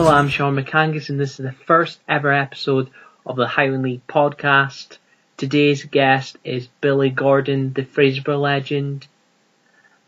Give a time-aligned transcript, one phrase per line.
[0.00, 2.88] Hello, I'm Sean McCangus, and this is the first ever episode
[3.26, 4.96] of the Highland League podcast.
[5.36, 9.06] Today's guest is Billy Gordon, the Fraserburgh legend.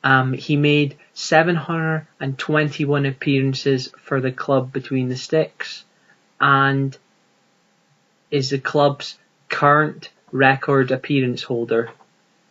[0.02, 5.84] Um, he made 721 appearances for the club between the sticks
[6.40, 6.96] and
[8.30, 9.18] is the club's
[9.50, 11.90] current record appearance holder.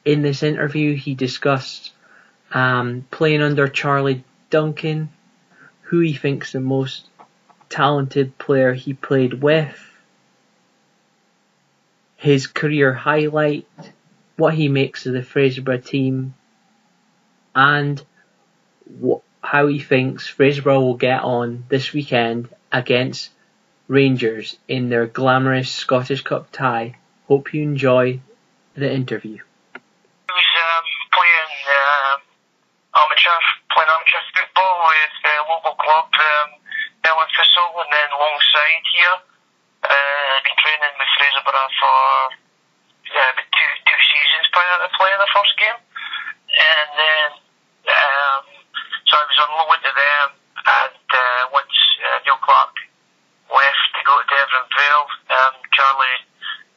[0.06, 1.92] In this interview, he discussed
[2.52, 5.10] um, playing under Charlie Duncan,
[5.82, 7.08] who he thinks the most
[7.72, 9.80] talented player he played with,
[12.18, 13.66] his career highlight,
[14.38, 16.36] what he makes of the Fraserburgh team,
[17.56, 18.04] and
[19.42, 23.32] how he thinks Fraserburgh will get on this weekend against
[23.88, 26.96] Rangers in their glamorous Scottish Cup tie.
[27.28, 28.22] Hope you enjoy
[28.76, 29.38] the interview.
[29.76, 32.20] Um, playing um,
[32.96, 36.61] playing amateur football with a local club, um,
[37.02, 39.18] Thistle, and then alongside here,
[39.82, 42.02] uh, I've been training with Fraserburgh for
[43.10, 47.30] uh, two two seasons prior to playing the first game, and then
[47.90, 48.44] um,
[49.10, 50.28] so I was on loan to them,
[50.62, 51.76] and uh, once
[52.06, 52.78] uh, Neil Clark
[53.50, 56.22] left to go to Devon Vale, um, Charlie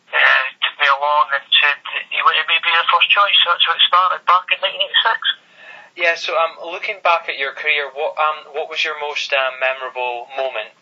[0.08, 3.36] uh, took me along and said he wanted me to be the first choice.
[3.44, 5.43] So that's how it started back in 1986.
[5.94, 9.54] Yeah, so um, looking back at your career, what um, what was your most uh,
[9.62, 10.74] memorable moment?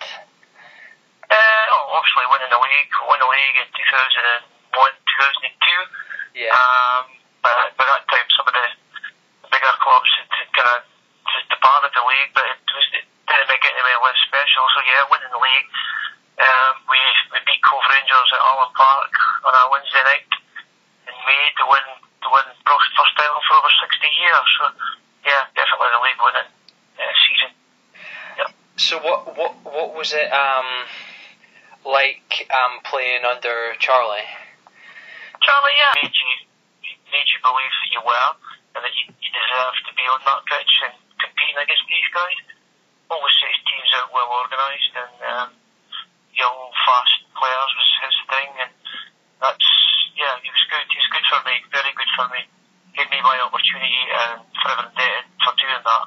[1.28, 6.44] Uh, oh, obviously winning the league, won the league in 2001, 2002.
[6.44, 6.52] Yeah.
[6.52, 7.08] Um,
[7.40, 8.66] but by that time, some of the
[9.48, 10.80] bigger clubs had, had kind of
[11.28, 14.64] just departed the league, but it was it didn't make it any less special.
[14.76, 15.68] So yeah, winning the league.
[16.40, 17.00] Um, we
[17.32, 19.12] we beat Cove Rangers at Allan Park
[19.44, 20.28] on a Wednesday night
[21.04, 24.48] in May to win to win first first title for over 60 years.
[24.60, 24.64] So
[25.24, 26.50] yeah, definitely the league winning
[27.00, 27.52] uh, season.
[28.76, 30.66] So what what what was it um
[31.86, 34.26] like um playing under Charlie?
[35.38, 36.34] Charlie, yeah, made you
[37.14, 38.30] made you believe that you were
[38.74, 42.34] and that you, you deserve to be on that pitch and competing against these guys.
[43.14, 45.48] Always set his teams out well organised and um,
[46.34, 48.72] young, fast players was his thing, and
[49.38, 49.70] that's
[50.18, 50.82] yeah, he was good.
[50.90, 52.42] He was good for me, very good for me.
[52.98, 56.06] Gave me my opportunity, and forever indebted for doing that.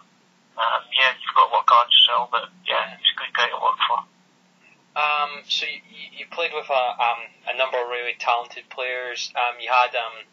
[0.55, 3.59] Um, yeah, you've got to work hard yourself, but yeah, he's a good guy to
[3.59, 3.99] work for.
[4.95, 5.79] Um, so you,
[6.19, 9.31] you played with a um a number of really talented players.
[9.39, 10.27] Um, you had um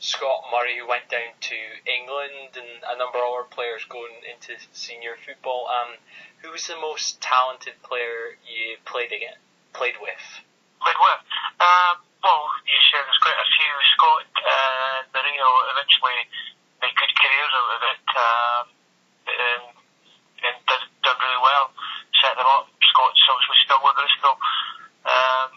[0.00, 4.56] Scott Murray who went down to England, and a number of other players going into
[4.72, 5.68] senior football.
[5.68, 6.00] Um,
[6.42, 9.38] who was the most talented player you played again,
[9.76, 10.26] played with?
[10.82, 11.20] Played with?
[11.62, 13.72] Uh, well, you said there's quite a few.
[13.94, 16.18] Scott uh, Marino eventually
[16.82, 18.64] made good careers out of it um,
[19.30, 19.64] and,
[20.50, 21.70] and did, done really well.
[22.18, 22.66] Set them up.
[22.90, 24.34] Scott's obviously still with Bristol.
[25.06, 25.48] Um,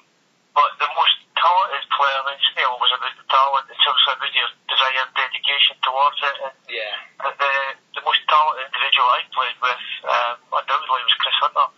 [0.54, 4.34] but the most talented player, and it's not always about the talent, it's also about
[4.34, 6.36] your desire and dedication towards it.
[6.50, 6.94] And Yeah.
[7.22, 7.52] the
[7.98, 11.70] the most talented individual I played with, um, undoubtedly, was Chris Hunter.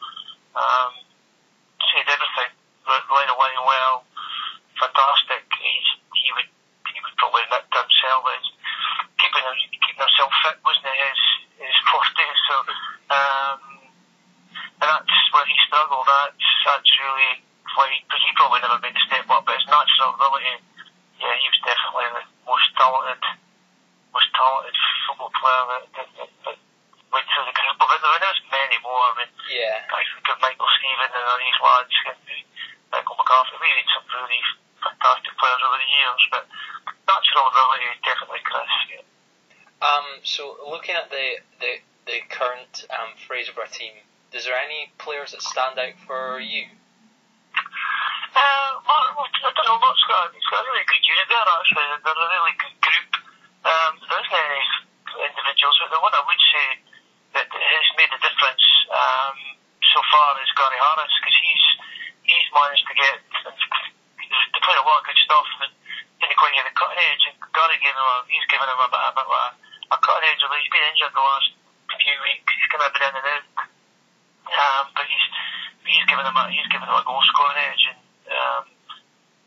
[0.55, 0.91] Um,
[1.91, 2.51] said everything,
[2.87, 4.05] line away well,
[4.79, 5.43] fantastic.
[5.57, 6.49] He's, he would
[6.93, 8.51] he would probably admit to himself that he's
[9.19, 11.21] keeping him, keeping himself fit wasn't his
[11.65, 12.25] his forte.
[12.49, 12.55] So,
[13.13, 13.59] um,
[14.81, 15.17] and that's
[15.85, 16.01] he.
[16.07, 17.45] That's that's really
[17.77, 20.57] why because he probably never made the step up, but his natural ability,
[21.21, 23.21] yeah, he was definitely the most talented
[24.15, 24.75] most talented
[25.05, 26.57] football player that, that, that, that
[27.13, 27.99] went through the group of it.
[28.01, 29.03] There was many more.
[29.05, 29.85] I mean, Yeah.
[29.93, 32.19] I think of Michael Stephen and all these lads, and
[32.91, 33.55] Michael McCarthy.
[33.61, 34.41] We had some really
[34.81, 36.43] fantastic players over the years, but
[37.05, 38.73] natural ability, definitely Chris.
[38.89, 39.05] Yeah.
[39.85, 41.71] Um, so looking at the the,
[42.09, 43.93] the current um, Fraserburgh team,
[44.33, 46.67] is there any players that stand out for you?
[48.37, 51.87] Uh, well, I don't know, Mark's got, got a really good unit there, actually.
[52.05, 53.11] They're a really good group.
[53.65, 54.61] Um, there isn't any
[55.25, 56.67] individuals, but the one I would say
[57.33, 59.37] that has made a difference um,
[59.81, 61.65] so far is Gary Harris, because he's,
[62.29, 65.71] he's managed to get, to play a lot of good stuff, but
[66.21, 68.89] didn't quite get the cutting edge, and Gary gave him a, he's given him a
[68.89, 69.45] bit, a bit of a,
[69.93, 71.49] a cutting edge, although he's been injured the last
[71.89, 73.45] few weeks, he's kind of been in and out.
[74.47, 75.25] Um, but he's,
[75.83, 77.99] he's given him a, he's given him a goal scoring edge, and
[78.31, 78.63] um,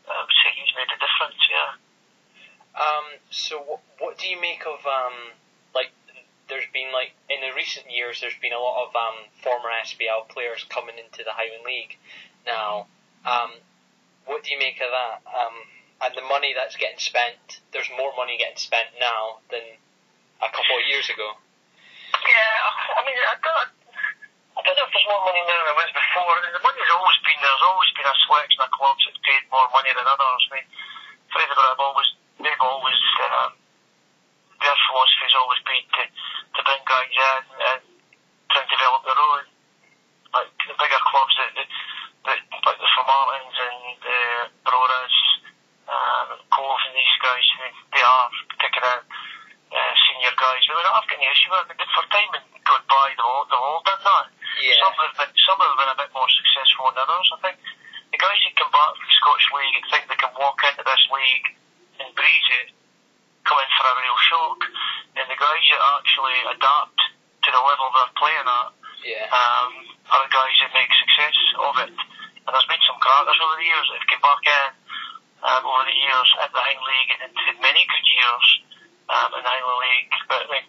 [0.09, 1.71] I would say he's made a difference, yeah.
[2.71, 5.35] Um, so what, what do you make of um,
[5.75, 5.91] like
[6.47, 10.27] there's been like in the recent years there's been a lot of um, former SPL
[10.29, 11.97] players coming into the Highland League
[12.45, 12.87] now.
[13.27, 13.51] Um,
[14.25, 15.19] what do you make of that?
[15.27, 15.55] Um,
[16.07, 19.61] and the money that's getting spent, there's more money getting spent now than
[20.39, 21.35] a couple of years ago.
[22.15, 22.55] Yeah,
[22.95, 23.71] I mean, I don't,
[24.55, 26.31] I don't know if there's more money now than there was before.
[26.31, 27.51] I mean, The money's always been there.
[27.51, 30.41] There's always been a selection of clubs that paid more money than others.
[30.47, 30.67] I mean,
[31.35, 32.09] Fraserburgh have always,
[32.39, 32.99] they've always,
[34.63, 37.43] their philosophy has always been to, to bring guys in
[37.75, 37.81] and
[38.49, 39.43] try and develop their own.
[40.31, 41.69] Like the bigger clubs that, that,
[42.25, 44.19] that like the Formartines and the
[44.63, 45.15] Broras,
[45.91, 48.27] um, Cove and these guys, they, they are
[48.63, 49.01] picking in
[49.75, 50.63] uh, senior guys.
[51.31, 51.95] I've got no issue with it.
[51.95, 54.25] For time and gone by, they've all, they've all done that.
[54.59, 54.75] Yeah.
[54.83, 57.27] Some have been, some have been a bit more successful than others.
[57.31, 57.57] I think
[58.11, 60.83] the guys who come back from the Scottish League and think they can walk into
[60.83, 61.47] this league
[62.03, 62.67] and breeze it,
[63.47, 64.59] come in for a real shock.
[65.15, 68.69] And the guys that actually adapt to the level they're playing at
[69.07, 69.25] Yeah.
[69.31, 69.71] um,
[70.11, 71.95] are the guys that make success of it.
[71.95, 74.69] And there's been some crackers over the years that have come back in
[75.47, 78.45] um, over the years at the Highland League and had many good years
[79.09, 80.13] um, in the Highland League.
[80.29, 80.67] But I mean,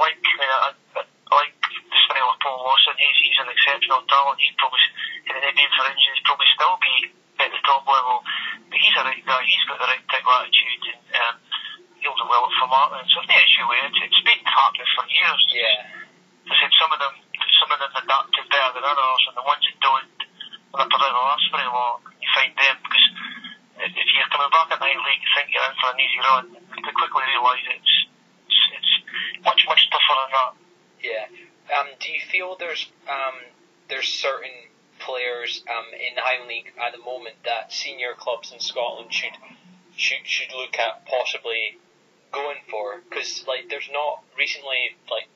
[0.00, 2.96] like, I I, like the style of Paul Lawson.
[2.98, 4.40] He's, he's an exceptional talent.
[4.42, 4.82] He'd probably,
[5.28, 6.96] if it had been for injuries, probably still be
[7.38, 8.24] at the top level.
[8.66, 9.42] But he's a right guy.
[9.46, 11.34] He's got the right type of attitude and um,
[12.02, 13.06] he'll develop Formartine.
[13.12, 14.10] So I've issue with it.
[14.10, 15.42] It's been happening for years.
[15.54, 16.00] Yeah.
[16.50, 17.14] I said some of them,
[17.62, 20.18] some of them adapted better than others, and the ones that don't,
[20.74, 22.02] well, they probably last very long.
[22.18, 23.06] You find them because
[23.80, 26.44] if you're coming back at night league, you think you're in for an easy run,
[26.52, 27.89] they quickly realise it's
[29.70, 30.52] much tougher than that.
[31.06, 31.26] Yeah.
[31.70, 33.38] Um, do you feel there's um,
[33.88, 34.50] there's certain
[34.98, 39.38] players um, in the Highland League at the moment that senior clubs in Scotland should
[39.94, 41.78] should should look at possibly
[42.34, 43.00] going for?
[43.06, 45.30] Because like there's not recently like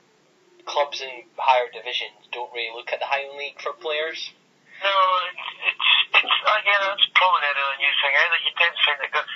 [0.66, 4.34] clubs in higher divisions don't really look at the Highland League for players.
[4.82, 5.38] No, it,
[5.70, 5.88] it's
[6.18, 8.38] it's again it's probably really a new thing either.
[8.42, 9.26] You tend to find that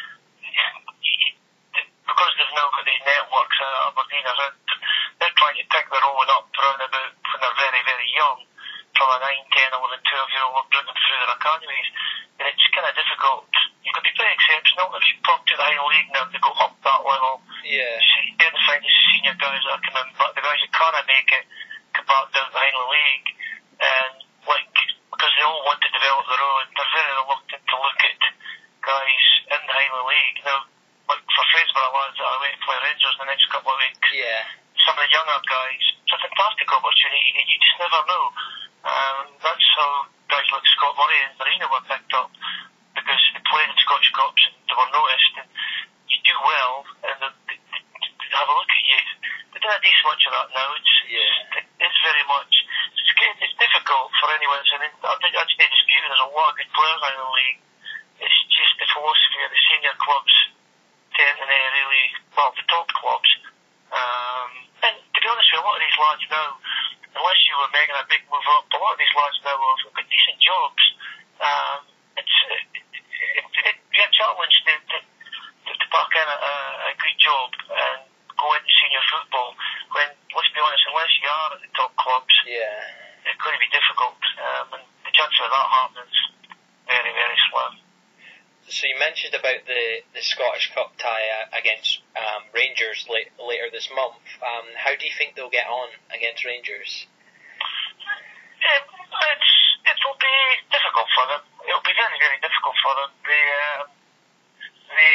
[2.19, 4.68] because they've now got these networks at Aberdeen, they're
[5.49, 8.45] trying to pick their own up round about when they're very very young,
[8.93, 11.89] from a 9, 10, 11, 12 year old, bring them through their academies,
[12.37, 13.49] and it's kind of difficult.
[13.81, 16.53] You could be pretty exceptional if you pop to the high league now to go
[16.61, 17.41] up that level.
[17.65, 17.97] Yeah.
[17.97, 20.73] So you tend to find the senior guys that are coming back, the guys that
[20.77, 21.45] can't make it,
[21.97, 23.29] come back down to the Highland League,
[23.81, 24.13] and
[24.45, 24.75] like
[25.09, 28.21] because they all want to develop their own, they're very reluctant to look at
[28.85, 30.39] guys in the Highland League.
[30.45, 30.69] Now,
[31.09, 33.81] like for Fraserburgh lads that are away to play Rangers in the next couple of
[33.81, 34.45] weeks, Yeah.
[34.85, 36.69] some of the younger guys, it's a fantastic
[37.47, 38.25] you just never know.
[38.83, 42.31] Um, that's how guys like Scott Murray and Marina were picked up
[42.95, 45.49] because they played in Scottish Cups and they were noticed and
[46.09, 49.01] you do well and they, they, they have a look at you.
[49.55, 50.69] They don't do much of that now.
[50.79, 51.59] It's, Yeah.
[51.63, 52.53] it, it's very much,
[52.97, 54.63] it's, it's difficult for anyone.
[54.67, 56.03] So I think that's no dispute.
[56.07, 57.61] There's a lot of good players in the league.
[58.19, 60.35] It's just the philosophy of the senior clubs
[61.15, 62.05] tend to really,
[62.35, 63.31] well, the top clubs.
[63.91, 64.51] Um,
[64.85, 66.49] and to be honest with you, a lot of these lads now,
[67.59, 70.39] were making a big move up, a lot of these lads now have got decent
[70.39, 70.83] jobs.
[71.43, 71.81] Um,
[72.19, 72.87] it's, it,
[73.43, 76.39] it, it, you're challenged to, to, to, to pack in a,
[76.91, 77.99] a good job and
[78.39, 79.55] go into senior football
[79.95, 83.27] when, let's be honest, unless you are at the top clubs, Yeah.
[83.27, 84.19] it's going to be difficult.
[84.39, 86.21] Um, and the chance of that happening is
[86.87, 87.75] very, very slim.
[88.69, 93.73] So you mentioned about the, the Scottish Cup tie uh, against um, Rangers late, later
[93.73, 94.21] this month.
[94.45, 97.09] Um, how do you think they'll get on against Rangers?
[98.61, 99.53] Um, it's,
[99.89, 100.37] it'll be
[100.99, 101.43] difficult for them.
[101.69, 103.11] It'll be very, very difficult for them.
[103.23, 103.45] They,
[103.79, 103.87] um,
[104.91, 105.15] they,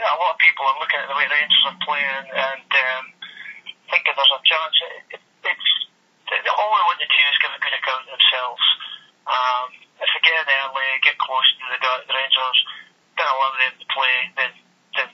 [0.00, 3.04] a lot of people are looking at the way the Rangers are playing and um,
[3.92, 4.76] thinking there's a chance.
[5.12, 5.68] It, it, it's
[6.32, 8.64] they- all they want to do is give a good account of themselves.
[9.28, 9.68] Um,
[10.00, 11.78] if they get in early, get close to the,
[12.08, 12.58] the Rangers,
[13.20, 14.50] then allow them to play, then,
[14.96, 15.08] then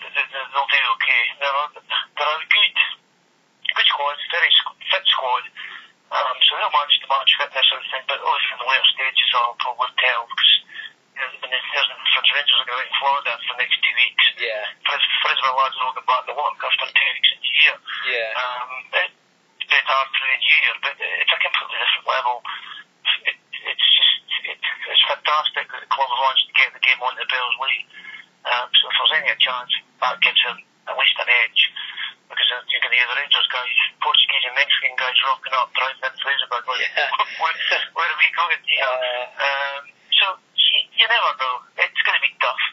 [0.00, 1.22] they, they, they'll do okay.
[1.38, 2.74] They're, a- they're a good,
[3.76, 5.44] good squad, very squ- fit squad.
[6.06, 9.30] Um, so they'll manage to match fitness and everything, but obviously in the later stages
[9.34, 10.52] I'll probably tell because
[11.18, 13.52] you know, when the, there's the French Rangers are going to be in Florida for
[13.58, 14.24] the next two weeks.
[14.38, 14.62] Yeah.
[14.86, 17.76] Fris- Frisbee lads will get back to work after two weeks in the year.
[18.06, 18.30] Yeah.
[18.38, 18.70] Um,
[19.02, 19.10] it,
[19.58, 22.36] it's been hard through the new year, but it's a completely different level.
[23.26, 24.14] It, it's just,
[24.46, 27.56] it, it's fantastic that the club have managed to get the game on the Bells
[27.66, 27.86] League.
[28.46, 29.74] Um, so if there's any chance,
[30.06, 31.62] that gives them at least an edge.
[32.30, 33.70] Because uh, you can hear the Rangers guys,
[34.02, 36.66] Portuguese and Mexican guys rocking up, driving in Fraserburgh.
[36.66, 37.10] Like, Yeah.
[37.42, 37.54] where,
[37.96, 38.60] where are we going?
[38.66, 38.94] You know?
[38.94, 39.82] Uh, Um,
[40.16, 40.26] so
[40.56, 41.56] you, you never know.
[41.78, 42.64] It's going to be tough.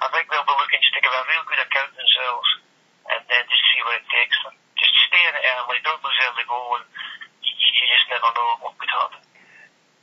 [0.00, 2.48] I think they'll be looking just to give a real good account themselves
[3.12, 4.54] and then just see where it takes them.
[4.78, 6.86] Just stay in it early, don't lose early goal, and
[7.44, 9.20] you, you just never know what could happen.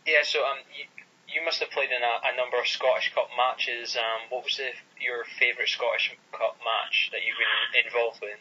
[0.05, 0.21] yeah.
[0.21, 0.85] So um, you,
[1.31, 3.97] you must have played in a, a number of Scottish Cup matches.
[3.97, 4.69] Um, what was the,
[5.01, 8.37] your favourite Scottish Cup match that you've been involved with?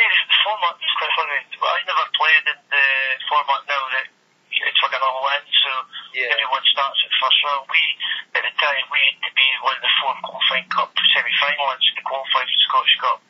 [0.00, 1.40] Well, the format is quite funny.
[1.60, 2.84] I never played in the
[3.28, 4.08] format now that
[4.48, 5.72] it's like an all in, so
[6.16, 6.32] Yeah.
[6.40, 7.68] everyone starts at first round.
[7.68, 7.82] We,
[8.32, 12.02] at the time, we had to be one of the four qualifying cup semi-finalists to
[12.08, 13.20] qualify for the Scottish Cup.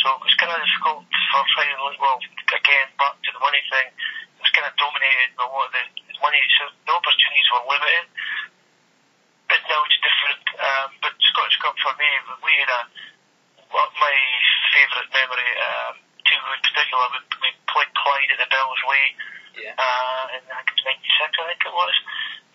[0.00, 2.16] So it was kind of difficult for finally, well,
[2.48, 5.72] again, back to the money thing, it was kind of dominated by a lot of
[5.76, 5.84] the
[6.24, 8.08] money, so the opportunities were limited.
[9.52, 10.44] But now it's different.
[10.64, 12.08] Um, but Scottish Cup for me,
[12.40, 12.80] we had a,
[13.68, 14.16] what my
[14.72, 16.05] favourite memory, um,
[16.54, 19.08] in particular, we, we played Clyde at the Bellslea,
[19.56, 19.74] Yeah.
[19.78, 21.96] uh, in I think it was 96, I think it was.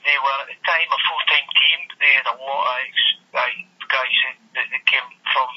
[0.02, 1.80] They were at the time a full-time team.
[2.02, 3.54] They had a lot of ex- uh,
[3.86, 4.18] guys
[4.58, 5.50] that, that, came from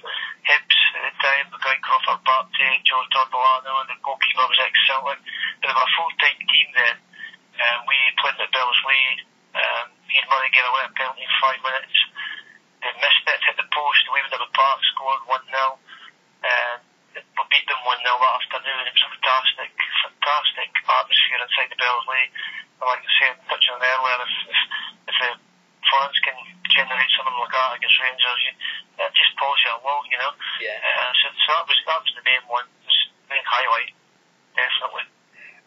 [0.44, 5.16] Hibs at the time, the guy Crawford Baptie, Joe Tortolano, and the goalkeeper was ex-Celtic.
[5.62, 6.96] But they were a full-time team then.
[7.54, 9.24] Um, we played at the Bellslea.
[9.54, 11.94] Um, and Murray get away a penalty in five minutes.
[12.82, 14.02] They missed it, hit the post.
[14.10, 15.78] We went to the park, scored 1-0.
[16.44, 16.78] And
[17.16, 18.02] we beat them 1-0
[18.64, 22.26] It was a fantastic, fantastic atmosphere inside the Bellslea.
[22.80, 24.60] And like I said, touching on earlier, if, if,
[25.12, 25.30] if the
[25.84, 26.36] fans can
[26.72, 28.52] generate something like that against Rangers, you,
[28.98, 30.32] that just pulls you along, you know.
[30.58, 30.80] Yeah.
[30.80, 33.92] Uh, so, so that was that was the main one, was the main highlight,
[34.56, 35.06] definitely.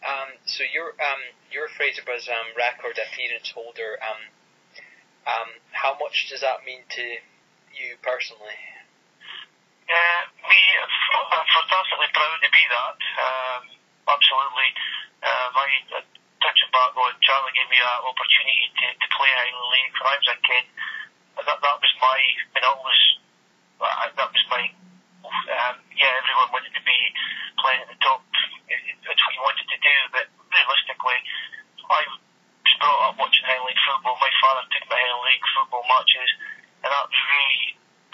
[0.02, 3.98] Um, so you're um, you're Fraserburgh's um, record appearance holder.
[3.98, 4.22] Um,
[5.26, 7.04] um, how much does that mean to
[7.74, 8.56] you personally?
[9.88, 12.98] Uh, we are fantastically proud to be that.
[13.18, 13.62] Um,
[14.06, 14.70] absolutely.
[15.58, 15.66] I,
[15.98, 16.06] uh,
[16.38, 20.16] touching back on, Charlie gave me that opportunity to, to play Highland League when I
[20.22, 20.64] was a kid.
[21.38, 22.18] That, that was my,
[22.54, 23.02] and always,
[23.82, 24.62] uh, that was my,
[25.26, 26.98] um, yeah, everyone wanted to be
[27.58, 28.22] playing at the top.
[28.70, 31.18] It's what you wanted to do, but realistically,
[31.90, 34.14] I was brought up watching Highland League football.
[34.22, 36.30] My father took me to Highland League football matches,
[36.86, 37.62] and that was really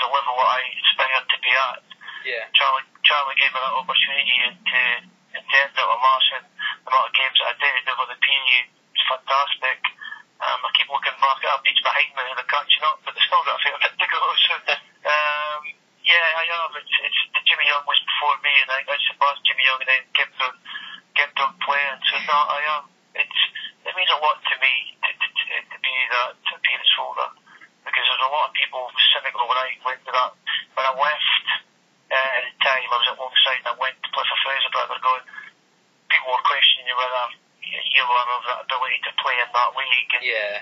[0.01, 1.85] the level I aspired to be at.
[2.25, 2.45] Yeah.
[2.57, 4.81] Charlie, Charlie gave me that opportunity and to
[5.37, 6.45] attend at a massive
[6.89, 8.67] amount of games that I did over the period.
[8.73, 9.79] It was fantastic.
[10.41, 13.29] Um, I keep looking back at beats behind me and they're catching up, but they've
[13.29, 14.21] still got a fair bit to go.
[15.05, 15.61] So, um,
[16.01, 16.73] yeah, I am.
[16.81, 20.05] It's, it's, Jimmy Young was before me, and I, I surpassed Jimmy Young and then
[20.17, 20.57] kept on,
[21.13, 22.01] kept on playing.
[22.09, 22.85] So, no, I am.
[23.21, 23.41] It's,
[23.85, 27.29] it means a lot to me to, to, to, to be that appearance holder
[27.85, 30.33] because there's a lot of people cynical when I went to that.
[30.73, 31.45] When I left
[32.09, 34.71] uh, at the time, I was at Longside and I went to play for Fraser,
[34.73, 35.25] but they were going,
[36.09, 37.25] people were questioning whether
[37.61, 40.13] you were of that ability to play in that league.
[40.15, 40.55] And Yeah.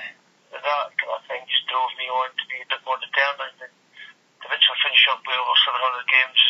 [0.52, 3.72] that kind of thing just drove me on to be a bit more determined and
[3.72, 6.40] to eventually finish up with over 700 games.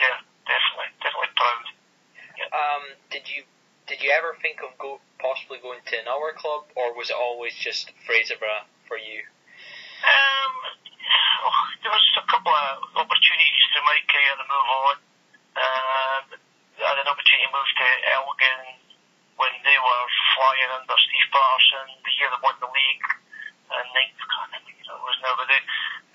[0.00, 0.18] Yeah,
[0.48, 1.64] definitely, definitely proud.
[2.50, 3.44] Um, did you
[3.86, 7.54] did you ever think of go possibly going to another club, or was it always
[7.54, 9.20] just Fraserburgh for you?
[10.04, 10.52] Um,
[11.44, 14.96] oh, there was a couple of opportunities through my career to move on.
[15.54, 16.24] Um,
[16.80, 18.60] I had an opportunity to move to Elgin
[19.44, 23.04] when they were flying under Steve Paterson, the year they won the league.
[23.68, 25.60] And ninth, I remember it was now, but they,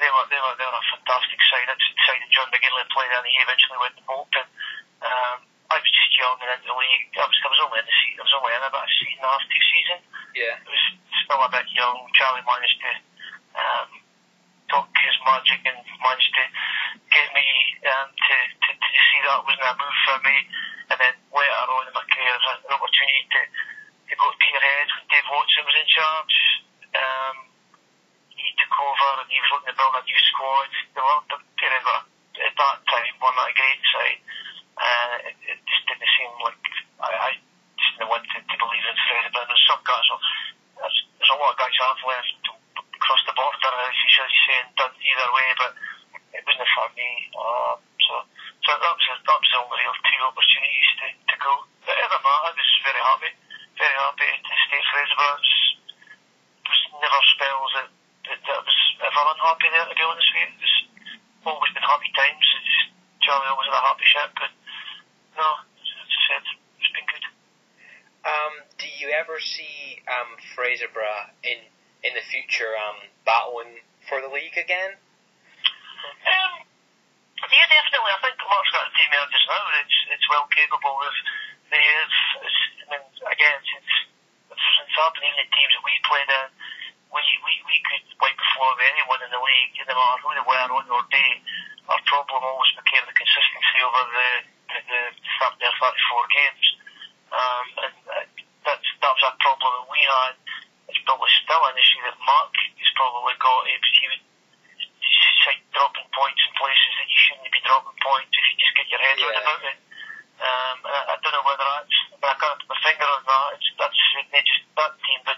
[0.02, 1.68] they were they were they were a fantastic side.
[1.70, 3.22] That's the side that John McGinlay played in.
[3.30, 4.48] He eventually went to Bolton.
[5.06, 5.38] Um,
[5.70, 7.14] I was just young and into the league.
[7.14, 8.22] I was I was only in the season.
[8.22, 10.56] I was only in about a season and a half, two seasons Yeah.
[10.62, 10.84] it was
[11.26, 11.98] still a bit young.
[12.18, 12.92] Charlie managed to
[13.60, 13.90] um,
[14.70, 16.44] talk his magic and managed to
[17.14, 17.46] get me
[17.86, 20.38] um, to, to, to see that wasn't a move for me.
[20.90, 23.42] And then later on in my career, I had an opportunity to,
[24.10, 26.36] to go to Peterhead when Dave Watson was in charge.
[26.98, 27.36] Um,
[28.34, 30.72] he took over and he was looking to build a new squad.
[30.96, 34.20] They were, the Peterhead at that time, were not a great side.
[34.80, 36.56] Uh, it, it just didn't seem like
[37.04, 37.30] I, I
[37.76, 41.40] just didn't want to, to believe in Fred, but there's some guys, there's, there's a
[41.40, 42.40] lot of guys have left
[42.96, 45.72] across the border, as you should say, and done either way, but
[46.32, 47.10] it wasn't for me.
[47.36, 47.78] Um,
[48.08, 48.14] so,
[48.64, 51.54] so that was that was the only real two opportunities to, to go.
[51.84, 53.32] But other than that, I was very happy,
[53.76, 54.54] very happy to
[55.20, 56.40] stay at Fraserburgh.
[56.60, 57.90] It was never spells that,
[58.30, 60.64] that, that was ever unhappy there, to be honest with you.
[60.64, 62.46] It's always been happy times.
[62.46, 62.76] It's,
[63.24, 64.52] Charlie always had a happy ship, but
[65.36, 66.44] no, as I said,
[66.80, 67.26] it's been good.
[68.24, 71.60] Um, do you ever see um, Fraserburgh in
[72.00, 74.96] in the future um, battling for the league again?
[74.96, 76.54] Um,
[77.44, 78.12] yeah, definitely.
[78.12, 79.64] I think Mark's got a team there just now.
[79.84, 81.14] It's it's well capable of.
[81.72, 82.14] They have.
[82.90, 83.60] I mean, again,
[85.00, 86.48] since happened, even the teams that we played in,
[87.10, 90.30] we we we could wipe the floor with anyone in the league, no matter who
[90.36, 91.32] they were on your day.
[91.88, 94.30] Our problem always became the consistency over the
[94.70, 95.02] the, the
[95.58, 96.66] 30 or 34 games.
[97.34, 98.26] Um, and uh,
[98.68, 100.36] that's that was a problem that we had.
[100.92, 103.66] It's probably still an issue that Mark has probably got.
[103.66, 104.26] He, he would
[105.50, 108.86] like dropping points in places that you shouldn't be dropping points if you just get
[108.92, 109.34] your head Yeah.
[109.34, 109.78] around about it.
[110.40, 113.48] Um, I, I don't know whether that's I can't put my finger on that.
[113.58, 113.98] It's, that's
[114.40, 115.36] they just that team, but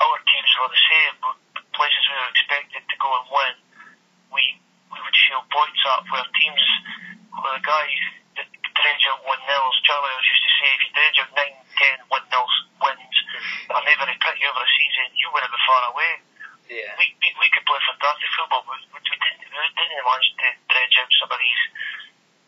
[0.00, 1.14] our teams were the same.
[1.76, 3.54] Places we were expected to go and win,
[4.32, 4.44] we
[4.88, 6.64] we would show points up where teams
[7.36, 8.00] where the guys
[8.40, 9.76] that dredge out one nils.
[9.84, 13.72] Charlie always used to say, if you dredge out nine, ten one nils wins, mm-hmm.
[13.72, 16.12] and they very pretty over a season, you wouldn't be far away.
[16.72, 16.88] Yeah.
[16.96, 20.48] We, we, we could play fantastic football, but we, we, didn't, we didn't manage to
[20.72, 21.62] dredge out some of these.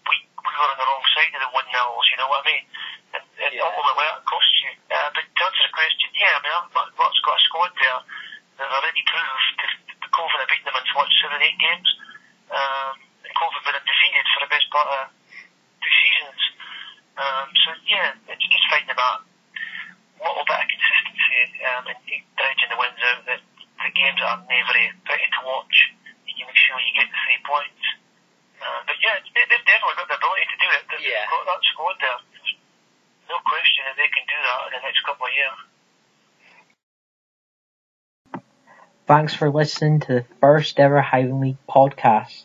[0.08, 2.48] We, we were on the wrong side of the one nils, you know what I
[2.48, 2.64] mean?
[3.12, 3.68] And, and Yeah.
[3.68, 4.72] ultimately that cost you.
[4.88, 8.00] Uh, but to answer the question, yeah, I mean, that, that's got a squad there
[8.64, 11.88] that already proved that the COVID have beaten them in what, seven, eight games.
[12.48, 12.94] Um,
[13.28, 15.02] and COVID been undefeated for the best part of
[15.84, 16.40] two seasons.
[17.18, 19.20] Um, so yeah, it's just finding that
[20.22, 21.98] little bit of consistency um, and
[22.40, 23.42] dredging the wins out that
[23.84, 24.72] the games that are never
[25.04, 25.76] pretty to watch,
[26.24, 27.84] you make sure you get the three points.
[28.62, 30.82] Uh, but yeah, they, they've definitely got the ability to do it.
[30.88, 31.28] They've Yeah.
[31.28, 32.16] got that squad there.
[32.32, 32.54] There's
[33.28, 35.58] no question that they can do that in the next couple of years.
[39.06, 42.44] Thanks for listening to the first ever Highland League podcast.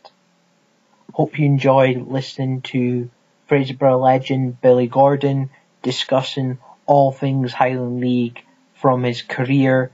[1.14, 3.10] Hope you enjoyed listening to
[3.50, 5.52] Fraserburgh legend Billy Gordon
[5.84, 8.44] discussing all things Highland League
[8.74, 9.92] from his career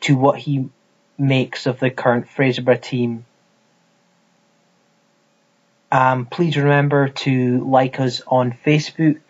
[0.00, 0.70] to what he
[1.18, 3.26] makes of the current Fraserburgh team.
[5.92, 9.20] Um, please remember to like us on Facebook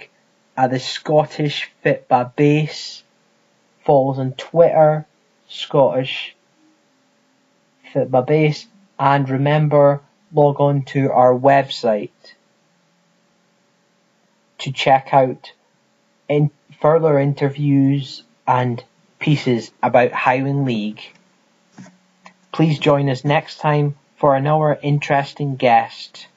[0.57, 3.03] at the Scottish Fit by Base.
[3.85, 5.07] Follow us on Twitter,
[5.51, 6.35] Scottish
[7.95, 8.67] by Base,
[8.99, 10.01] and remember
[10.33, 12.11] log on to our website
[14.59, 15.53] to check out
[16.29, 18.83] in further interviews and
[19.19, 21.03] pieces about Highland League.
[22.53, 26.29] Please join us next time for another interesting guest.